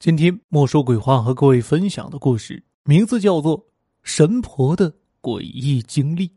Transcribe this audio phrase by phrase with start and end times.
[0.00, 3.58] 今天莫说鬼话和各位分享的故事，名字叫做
[4.04, 6.28] 《神婆的诡异经历》。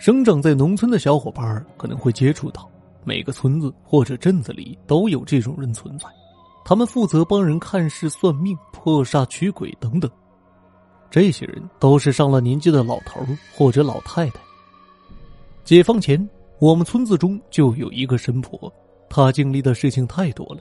[0.00, 2.68] 生长在农村的小伙伴可能会接触到，
[3.04, 6.08] 每个村子或者镇子里都有这种人存在，
[6.64, 10.10] 他们负责帮人看事、算命、破煞、驱鬼等等。
[11.08, 13.24] 这些人都是上了年纪的老头
[13.54, 14.40] 或者老太太。
[15.62, 18.72] 解放前，我们村子中就有一个神婆。
[19.14, 20.60] 他经历的事情太多了，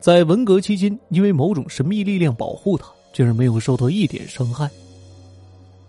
[0.00, 4.68] 在文革期间，因为某种神秘力量保护他，竟然没有受到一点伤害。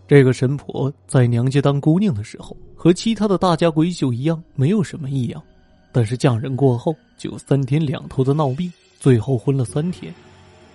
[0.08, 5.44] 这个神婆在娘家当姑娘的时候，和其他的大家闺秀一样，没有什么异样，
[5.92, 10.14] 但是嫁人过后就三天两头的闹病，最后昏了三天，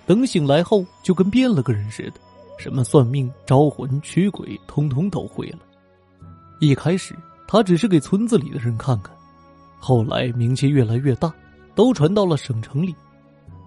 [0.05, 2.19] 等醒来后就跟变了个人似的，
[2.59, 5.57] 什么算命、招魂、驱鬼，通通都会了。
[6.59, 7.15] 一开始，
[7.47, 9.16] 他只是给村子里的人看看。
[9.79, 11.33] 后来名气越来越大，
[11.75, 12.93] 都传到了省城里。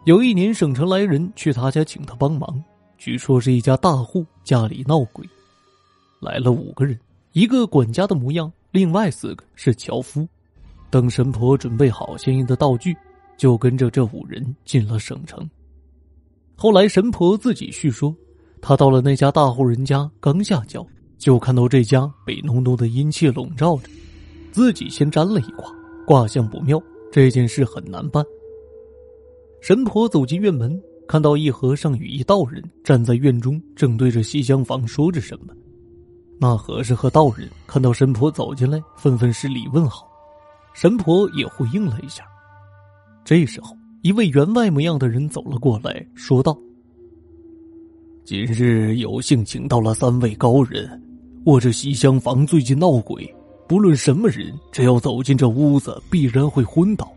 [0.04, 2.62] 有一年，省城来人去他家请他帮忙，
[2.96, 5.24] 据说是一家大户家里闹鬼，
[6.20, 6.98] 来了五个人，
[7.32, 10.26] 一个管家的模样，另外四个是樵夫。
[10.88, 12.96] 等神婆准备好相应的道具，
[13.36, 15.48] 就跟着这五人进了省城。
[16.56, 18.14] 后来神婆自己叙说，
[18.60, 20.84] 他到了那家大户人家，刚下轿，
[21.16, 23.88] 就看到这家被浓浓的阴气笼罩着，
[24.50, 25.72] 自己先沾了一卦。
[26.10, 28.24] 卦象不妙，这件事很难办。
[29.60, 35.54] 神婆走进院门，看到一和尚与一道人站在院中，正对着西厢房说着什么。
[36.40, 40.10] 那和尚和道人看到神婆走进来，纷纷施礼问好，
[40.74, 42.24] 神婆也回应了一下。
[43.24, 46.58] 这时候，一位员外模样的人走了过来，说道
[48.26, 51.00] ：“今日有幸请到了三位高人，
[51.44, 53.32] 我这西厢房最近闹鬼。”
[53.70, 57.08] 不论什么人，只要走进这屋子，必然会昏倒。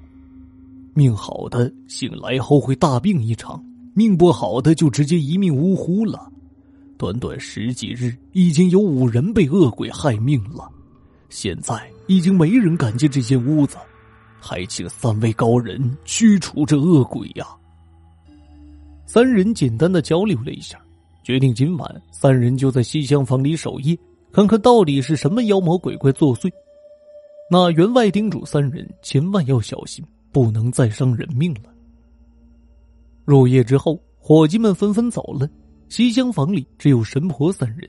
[0.94, 3.60] 命好的醒来后会大病一场，
[3.96, 6.32] 命不好的就直接一命呜呼了。
[6.96, 10.70] 短短十几日，已经有五人被恶鬼害命了。
[11.28, 13.76] 现在已经没人敢进这间屋子，
[14.40, 17.48] 还请三位高人驱除这恶鬼呀。
[19.08, 20.80] 三人简单的交流了一下，
[21.24, 23.98] 决定今晚三人就在西厢房里守夜。
[24.34, 26.52] 看看到底是什么妖魔鬼怪作祟？
[27.52, 31.70] 那员外叮嘱三人千万要小心，不能再伤人命了。
[33.26, 35.48] 入夜之后，伙计们纷纷走了，
[35.88, 37.88] 西厢房里只有神婆三人。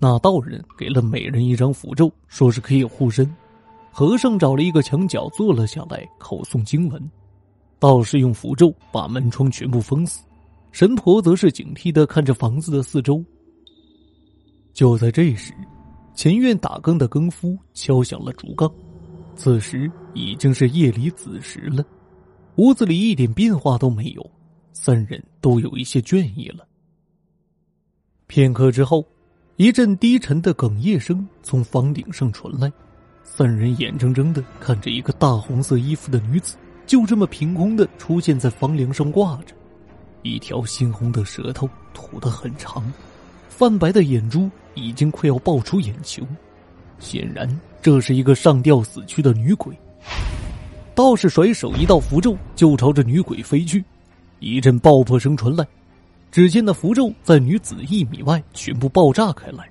[0.00, 3.32] 那道人给了每人一张符咒，说是可以护身。
[3.92, 7.10] 和尚找了一个墙角坐了下来，口诵经文。
[7.78, 10.24] 道士用符咒把门窗全部封死，
[10.72, 13.24] 神婆则是警惕的看着房子的四周。
[14.80, 15.52] 就在这时，
[16.14, 18.66] 前院打更的更夫敲响了竹杠。
[19.36, 21.84] 此时已经是夜里子时了，
[22.56, 24.30] 屋子里一点变化都没有，
[24.72, 26.66] 三人都有一些倦意了。
[28.26, 29.06] 片刻之后，
[29.56, 32.72] 一阵低沉的哽咽声从房顶上传来，
[33.22, 39.54] 三人眼睁睁的看着一个大红色衣服的女子就这么凭空的出现在房梁上挂着，
[40.22, 42.90] 一条猩红的舌头吐得很长。
[43.46, 46.22] 泛白的眼珠已经快要爆出眼球，
[46.98, 47.48] 显然
[47.82, 49.76] 这是一个上吊死去的女鬼。
[50.94, 53.82] 道士甩手一道符咒，就朝着女鬼飞去。
[54.38, 55.66] 一阵爆破声传来，
[56.30, 59.68] 只见那符咒在女子一米外全部爆炸开来，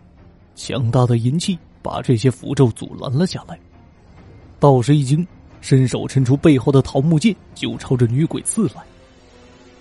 [0.56, 3.60] 强大的阴气把这些符咒阻拦了下来。
[4.60, 5.26] 道士一惊，
[5.62, 8.84] 伸手伸出背后的桃木剑，就朝着女鬼刺来。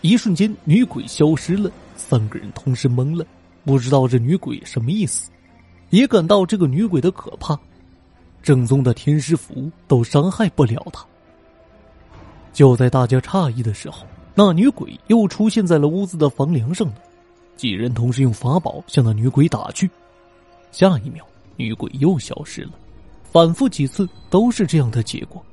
[0.01, 3.27] 一瞬间，女鬼消失了，三个人同时懵了。
[3.69, 5.31] 不知道这女鬼什么意思，
[5.91, 7.55] 也感到这个女鬼的可怕。
[8.43, 11.05] 正宗的天师符都伤害不了她。
[12.51, 16.95] 就在大家诧异的时候，那女鬼又出现在了屋子的房梁上了。
[17.57, 19.91] 几人同时用法宝向那女鬼打去，
[20.73, 21.23] 下一秒，
[21.57, 22.71] 女鬼又消失了。
[23.23, 25.45] 反复几次都是这样的结果。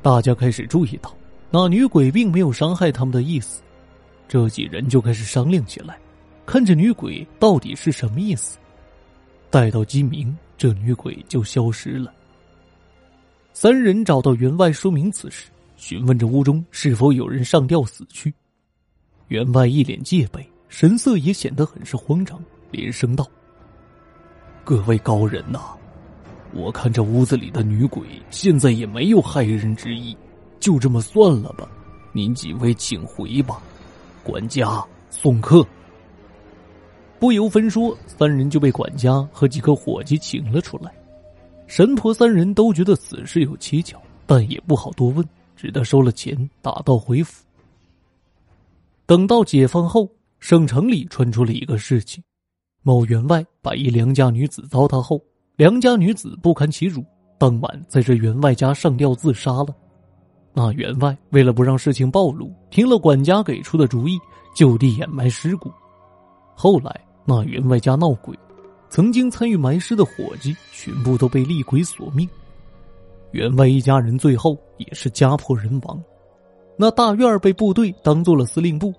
[0.00, 1.14] 大家开始注意到，
[1.50, 3.60] 那女鬼并没有伤害他们的意思。
[4.26, 5.98] 这几人就开始商量起来。
[6.54, 8.58] 看着女鬼到底是什么意思？
[9.50, 12.14] 待到鸡鸣，这女鬼就消失了。
[13.52, 18.32] 三人找到员外说明此事，询问着屋中是否有人上吊死去。
[19.26, 22.40] 员外一脸戒备，神色也显得很是慌张，
[22.70, 23.28] 连声道
[24.62, 25.74] ：“各位高人呐，
[26.52, 30.16] 我看这屋子里的女鬼现在也没有害人之意，
[30.60, 31.68] 就这么算了吧。
[32.12, 33.60] 您几位请回吧，
[34.22, 34.80] 管家
[35.10, 35.66] 送客。”
[37.24, 40.94] 不由分说，三人就被管家和几个伙计请了出来。
[41.66, 45.26] 神婆三人都觉得此事有蹊跷，但也不好多问，
[45.56, 47.42] 只得收了钱，打道回府。
[49.06, 50.06] 等到解放后，
[50.38, 52.22] 省城里传出了一个事情：
[52.82, 55.18] 某员外把一良家女子糟蹋后，
[55.56, 57.02] 良家女子不堪其辱，
[57.38, 59.74] 当晚在这员外家上吊自杀了。
[60.52, 64.18] 那员外为了不让事情暴露，听了管家给出的主意，
[64.54, 65.72] 就地掩埋尸骨。
[66.54, 68.38] 后来那员外家闹鬼，
[68.90, 72.28] 曾经参与埋尸的伙计全部都被厉鬼索命。
[73.32, 76.02] 员外一家人最后也是家破人亡。
[76.76, 78.92] 那大院被部队当做了司令部，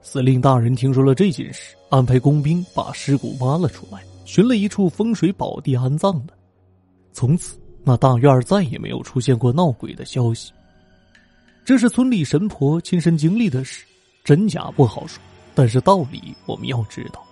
[0.00, 6.34] 司令大人听说了这件事，安排工兵把尸骨挖了出来，寻了一处风水宝地安葬了。
[7.12, 10.52] 从此，那大院再也没有出现过闹鬼的消息。
[11.64, 13.84] 这是村里神婆亲身经历的事，
[14.24, 15.22] 真假不好说。
[15.54, 17.22] 但是道理我们要知道，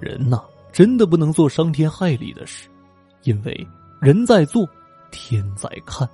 [0.00, 2.68] 人呐，真的不能做伤天害理的事，
[3.22, 3.66] 因为
[4.00, 4.68] 人在做，
[5.10, 6.08] 天在看。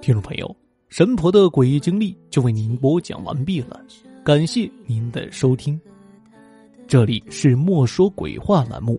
[0.00, 0.56] 听众朋友。
[0.88, 3.84] 神婆的诡异经历就为您播讲完毕了，
[4.24, 5.78] 感谢您的收听。
[6.86, 8.98] 这里是莫说鬼话栏目，